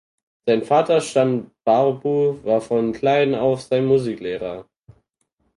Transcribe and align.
Sein 0.47 0.63
Vater 0.63 0.99
Stan 0.99 1.51
Barbu 1.63 2.39
war 2.43 2.59
von 2.59 2.91
klein 2.91 3.35
auf 3.35 3.61
sein 3.61 3.85
Musiklehrer. 3.85 4.65